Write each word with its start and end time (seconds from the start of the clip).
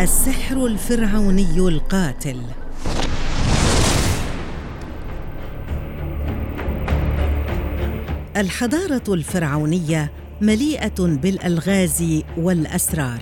السحر 0.00 0.66
الفرعوني 0.66 1.58
القاتل. 1.58 2.40
الحضارة 8.36 9.02
الفرعونية 9.08 10.12
مليئة 10.40 10.94
بالألغاز 10.98 12.22
والأسرار. 12.36 13.20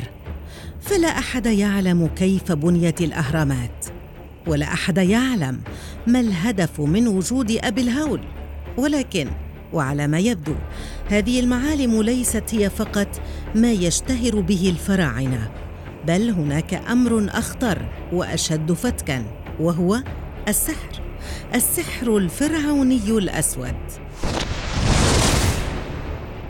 فلا 0.81 1.09
أحد 1.09 1.47
يعلم 1.47 2.07
كيف 2.07 2.53
بنيت 2.53 3.01
الأهرامات 3.01 3.87
ولا 4.47 4.67
أحد 4.73 4.99
يعلم 4.99 5.61
ما 6.07 6.21
الهدف 6.21 6.81
من 6.81 7.09
وجود 7.09 7.51
أبي 7.51 7.81
الهول. 7.81 8.21
ولكن 8.77 9.29
وعلى 9.73 10.07
ما 10.07 10.19
يبدو 10.19 10.55
هذه 11.09 11.41
المعالم 11.41 12.03
ليست 12.03 12.45
هي 12.51 12.71
فقط 12.71 13.21
ما 13.55 13.73
يشتهر 13.73 14.41
به 14.41 14.71
الفراعنة 14.71 15.68
بل 16.09 16.31
هناك 16.31 16.75
أمر 16.75 17.27
أخطر 17.29 17.79
وأشد 18.13 18.73
فتكا 18.73 19.25
وهو 19.61 20.03
السحر 20.49 21.03
السحر 21.55 22.17
الفرعوني 22.17 23.01
الأسود. 23.09 23.77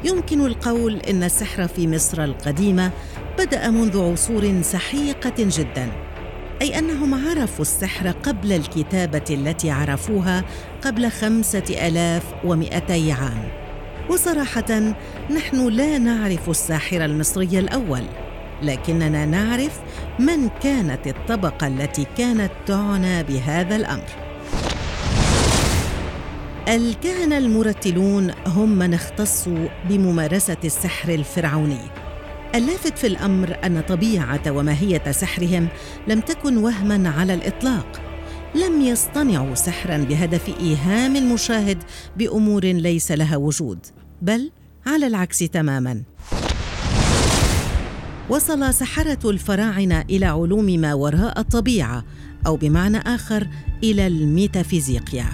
يمكن 0.05 0.47
القول 0.47 0.97
إن 0.97 1.23
السحر 1.23 1.69
في 1.69 1.89
مصر 1.89 2.25
القديمة 2.25 2.91
بدأ 3.39 3.71
منذ 3.71 4.13
عصور 4.13 4.63
سحيقة 4.63 5.35
جدا 5.39 5.93
أي 6.63 6.79
أنهم 6.79 7.29
عرفوا 7.29 7.63
السحر 7.63 8.11
قبل 8.11 8.52
الكتابة 8.52 9.25
التي 9.30 9.71
عرفوها 9.71 10.45
قبل 10.83 11.11
خمسة 11.11 11.88
آلاف 11.88 12.23
ومئتي 12.45 13.13
عام. 13.13 13.49
وصراحه 14.10 14.95
نحن 15.30 15.69
لا 15.69 15.99
نعرف 15.99 16.51
الساحر 16.51 17.04
المصري 17.04 17.59
الأول. 17.59 18.04
لكننا 18.62 19.26
نعرف 19.26 19.80
من 20.18 20.48
كانت 20.62 21.06
الطبقة 21.06 21.66
التي 21.66 22.06
كانت 22.18 22.51
تعنى 22.66 23.23
بهذا 23.23 23.76
الأمر. 23.76 24.28
الكهنة 26.68 27.38
المرتلون 27.38 28.30
هم 28.46 28.79
من 28.79 28.95
اختصوا 28.95 29.68
بممارسة 29.88 30.56
السحر 30.64 31.14
الفرعوني. 31.14 31.80
اللافت 32.54 32.98
في 32.98 33.06
الأمر 33.06 33.56
أن 33.64 33.80
طبيعة 33.80 34.51
وماهية 34.51 35.12
سحرهم 35.12 35.68
لم 36.09 36.20
تكن 36.20 36.56
وهما 36.56 37.10
على 37.10 37.34
الإطلاق. 37.34 38.01
لم 38.54 38.80
يصطنعوا 38.80 39.54
سحرا 39.54 39.96
بهدف 39.96 40.48
إيهام 40.60 41.16
المشاهد 41.16 41.79
بأمور 42.16 42.64
ليس 42.64 43.12
لها 43.12 43.36
وجود 43.36 43.86
بل 44.23 44.51
على 44.86 45.06
العكس 45.06 45.38
تماما. 45.38 46.02
وصل 48.30 48.74
سحرة 48.74 49.30
الفراعنة 49.30 50.01
إلى 50.01 50.26
علوم 50.26 50.65
ما 50.65 50.95
وراء 50.95 51.40
الطبيعة 51.40 52.04
أو 52.46 52.57
بمعنى 52.57 52.98
آخر 52.98 53.48
إلى 53.85 54.07
الميتافيزيقيا. 54.07 55.26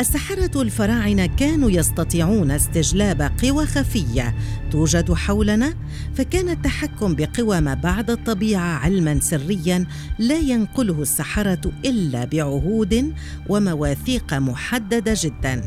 السحرة 0.00 0.62
الفراعنة 0.62 1.26
كانوا 1.26 1.70
يستطيعون 1.70 2.50
استجلاب 2.50 3.32
قوى 3.42 3.66
خفية 3.66 4.34
توجد 4.70 5.12
حولنا 5.12 5.74
فكان 6.14 6.48
التحكم 6.48 7.14
بقوى 7.14 7.60
ما 7.60 7.74
بعد 7.74 8.10
الطبيعة 8.10 8.78
علما 8.78 9.20
سريا 9.20 9.86
لا 10.18 10.38
ينقله 10.38 11.02
السحرة 11.02 11.72
إلا 11.84 12.24
بعهود 12.24 13.14
ومواثيق 13.48 14.34
محددة 14.34 15.14
جدا 15.16 15.62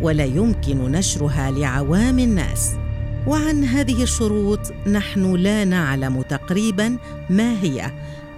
ولا 0.00 0.24
يمكن 0.24 0.92
نشرها 0.92 1.50
لعوام 1.50 2.18
الناس. 2.18 2.83
وعن 3.26 3.64
هذه 3.64 4.02
الشروط 4.02 4.60
نحن 4.86 5.34
لا 5.34 5.64
نعلم 5.64 6.22
تقريبا 6.22 6.98
ما 7.30 7.62
هي 7.62 7.90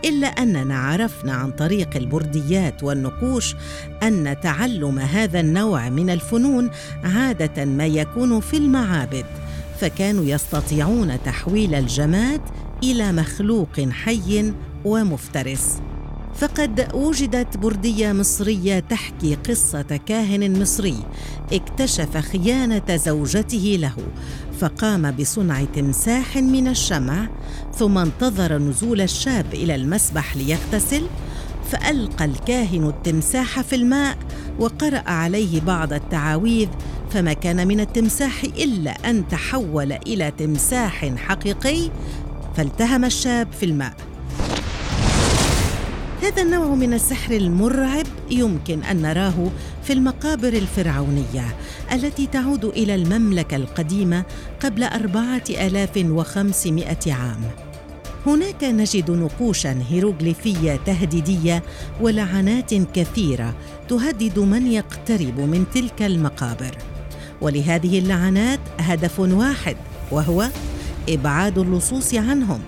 إلا 0.05 0.27
أننا 0.27 0.79
عرفنا 0.79 1.33
عن 1.33 1.51
طريق 1.51 1.97
البرديات 1.97 2.83
والنقوش 2.83 3.55
أن 4.03 4.37
تعلم 4.43 4.99
هذا 4.99 5.41
النوع 5.41 5.89
من 5.89 6.11
الفنون 6.11 6.71
عادة 7.05 7.65
ما 7.65 7.87
يكون 7.87 8.41
في 8.41 8.57
المعابد 8.57 9.27
فكانوا 9.81 10.25
يستطيعون 10.25 11.23
تحويل 11.25 11.75
الجماد 11.75 12.41
إلى 12.83 13.13
مخلوق 13.13 13.81
حي 13.91 14.53
ومفترس. 14.85 15.79
فقد 16.39 16.89
وجدت 16.95 17.57
بردية 17.57 18.13
مصرية 18.13 18.79
تحكي 18.79 19.35
قصة 19.35 20.01
كاهن 20.07 20.61
مصري 20.63 20.97
اكتشف 21.53 22.17
خيانة 22.17 22.97
زوجته 22.97 23.77
له 23.81 23.95
فقام 24.61 25.11
بصنع 25.11 25.65
تمساح 25.65 26.37
من 26.37 26.69
الشمع 26.69 27.29
ثم 27.75 27.99
انتظر 27.99 28.59
نزول 28.59 29.01
الشاب 29.01 29.55
إلى 29.55 29.75
المسبح 29.75 30.37
ليغتسل 30.37 31.03
فألقى 31.71 32.25
الكاهن 32.25 32.89
التمساح 32.89 33.61
في 33.61 33.77
الماء 33.77 34.17
وقرأ 34.59 35.11
عليه 35.11 35.61
بعض 35.61 35.93
التعاويذ 35.93 36.69
فما 37.11 37.33
كان 37.33 37.69
من 37.69 37.81
التمساح 37.81 38.45
إلا 38.45 38.91
أن 38.91 39.29
تحول 39.29 39.93
إلى 39.93 40.31
تمساح 40.39 41.13
حقيقي 41.17 41.91
فالتهم 42.57 43.05
الشاب 43.05 43.49
في 43.61 43.67
الماء. 43.67 43.95
هذا 46.23 46.43
النوع 46.43 46.75
من 46.75 46.95
السحر 46.95 47.33
المرعب 47.37 48.07
يمكن 48.31 48.83
أن 48.83 49.03
نراه 49.03 49.51
في 49.83 49.93
المقابر 49.93 50.49
الفرعونية. 50.49 51.57
التي 51.93 52.27
تعود 52.27 52.65
إلى 52.65 52.95
المملكة 52.95 53.57
القديمة 53.57 54.25
قبل 54.61 54.85
أربعة 54.85 55.43
آلاف 55.51 55.91
وخمسمائة 55.97 57.13
عام. 57.13 57.41
هناك 58.27 58.65
نجد 58.65 59.11
نقوشا 59.11 59.83
هيروغليفية 59.91 60.81
تهديدية 60.87 61.63
ولعنات 62.01 62.75
كثيرة 62.75 63.55
تهدد 63.89 64.39
من 64.39 64.67
يقترب 64.67 65.41
من 65.41 65.65
تلك 65.75 66.03
المقابر. 66.03 66.79
ولهذه 67.41 67.99
اللعنات 67.99 68.61
هدف 68.79 69.21
واحد 69.21 69.77
وهو 70.11 70.49
إبعاد 71.09 71.59
اللصوص 71.59 72.15
عنهم. 72.15 72.61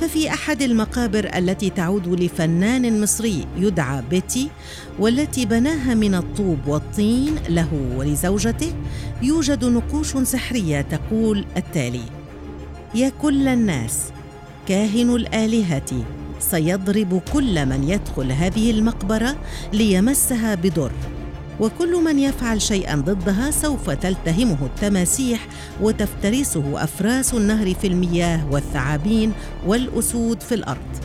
ففي 0.00 0.30
أحد 0.30 0.62
المقابر 0.62 1.30
التي 1.38 1.70
تعود 1.70 2.08
لفنان 2.08 3.00
مصري 3.00 3.46
يدعى 3.56 4.02
بيتي 4.10 4.50
والتي 4.98 5.46
بناها 5.46 5.94
من 5.94 6.14
الطوب 6.14 6.58
والطين 6.66 7.34
له 7.48 7.68
ولزوجته 7.96 8.72
يوجد 9.22 9.64
نقوش 9.64 10.16
سحرية 10.16 10.80
تقول 10.80 11.44
التالي 11.56 12.04
يا 12.94 13.12
كل 13.22 13.48
الناس 13.48 13.98
كاهن 14.68 15.10
الآلهة 15.14 16.04
سيضرب 16.40 17.22
كل 17.32 17.66
من 17.66 17.88
يدخل 17.88 18.32
هذه 18.32 18.70
المقبرة 18.70 19.36
ليمسها 19.72 20.54
بضر. 20.54 20.92
وكل 21.60 22.04
من 22.04 22.18
يفعل 22.18 22.62
شيئا 22.62 22.96
ضدها 22.96 23.50
سوف 23.50 23.90
تلتهمه 23.90 24.58
التماسيح 24.62 25.46
وتفترسه 25.80 26.84
أفراس 26.84 27.34
النهر 27.34 27.74
في 27.74 27.86
المياه 27.86 28.46
والثعابين 28.50 29.32
والأسود 29.66 30.40
في 30.40 30.54
الأرض. 30.54 30.98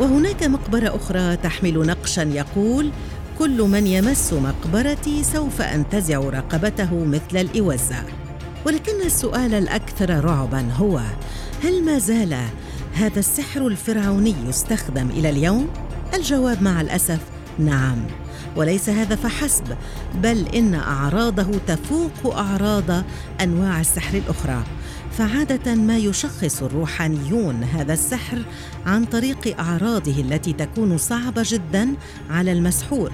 وهناك 0.00 0.42
مقبرة 0.42 0.96
أخرى 0.96 1.36
تحمل 1.36 1.86
نقشا 1.86 2.20
يقول 2.20 2.90
كل 3.38 3.62
من 3.62 3.86
يمس 3.86 4.32
مقبرتي 4.32 5.22
سوف 5.24 5.62
أنتزع 5.62 6.18
رقبته 6.18 7.04
مثل 7.04 7.36
الإوزة. 7.36 8.02
ولكن 8.66 9.00
السؤال 9.04 9.54
الأكثر 9.54 10.24
رعبا 10.24 10.68
هو 10.72 11.00
هل 11.64 11.84
ما 11.84 11.98
زال 11.98 12.36
هذا 12.94 13.18
السحر 13.18 13.66
الفرعوني 13.66 14.34
يستخدم 14.48 15.10
إلى 15.10 15.30
اليوم؟ 15.30 15.68
الجواب 16.14 16.62
مع 16.62 16.80
الأسف 16.80 17.20
نعم. 17.58 17.96
وليس 18.56 18.88
هذا 18.88 19.16
فحسب 19.16 19.64
بل 20.22 20.48
إن 20.48 20.74
أعراضه 20.74 21.58
تفوق 21.66 22.36
أعراض 22.36 23.04
أنواع 23.40 23.80
السحر 23.80 24.18
الأخرى. 24.18 24.62
فعادة 25.18 25.74
ما 25.74 25.98
يشخص 25.98 26.62
الروحانيون 26.62 27.64
هذا 27.64 27.92
السحر 27.92 28.42
عن 28.86 29.04
طريق 29.04 29.60
أعراضه 29.60 30.20
التي 30.20 30.52
تكون 30.52 30.98
صعبة 30.98 31.42
جدا 31.46 31.94
على 32.30 32.52
المسحور. 32.52 33.12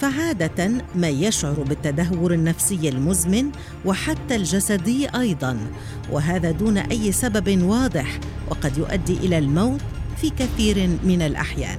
فعادة 0.00 0.70
ما 0.94 1.08
يشعر 1.08 1.62
بالتدهور 1.62 2.34
النفسي 2.34 2.88
المزمن 2.88 3.50
وحتى 3.84 4.36
الجسدي 4.36 5.08
أيضا 5.08 5.58
وهذا 6.10 6.50
دون 6.50 6.78
أي 6.78 7.12
سبب 7.12 7.62
واضح 7.62 8.18
وقد 8.50 8.78
يؤدي 8.78 9.16
إلى 9.16 9.38
الموت 9.38 9.80
في 10.16 10.30
كثير 10.30 10.88
من 11.04 11.22
الأحيان. 11.22 11.78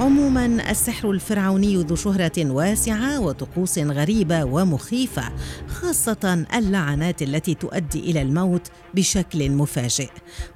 عموما 0.00 0.70
السحر 0.70 1.10
الفرعوني 1.10 1.76
ذو 1.76 1.96
شهرة 1.96 2.50
واسعة 2.50 3.20
وطقوس 3.20 3.78
غريبة 3.78 4.44
ومخيفة 4.44 5.32
خاصة 5.68 6.46
اللعنات 6.54 7.22
التي 7.22 7.54
تؤدي 7.54 8.00
إلى 8.00 8.22
الموت 8.22 8.68
بشكل 8.94 9.50
مفاجئ. 9.50 10.08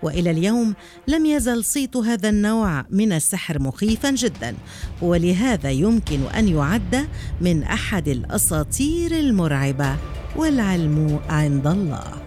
وإلى 0.02 0.30
اليوم 0.30 0.74
لم 1.08 1.26
يزل 1.26 1.64
صيت 1.64 1.96
هذا 1.96 2.28
النوع 2.28 2.84
من 2.90 3.12
السحر 3.12 3.62
مخيفا 3.62 4.10
جدا 4.10 4.54
ولهذا 5.02 5.70
يمكن 5.70 6.20
أن 6.22 6.48
يعد 6.48 7.08
من 7.40 7.62
أحد 7.62 8.08
الأساطير 8.08 9.12
المرعبة 9.12 9.96
والعلم 10.36 11.20
عند 11.28 11.66
الله. 11.66 12.17